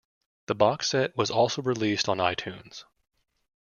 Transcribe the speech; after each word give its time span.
The 0.47 0.55
boxset 0.55 1.15
was 1.15 1.29
also 1.29 1.61
released 1.61 2.09
on 2.09 2.17
iTunes. 2.17 2.85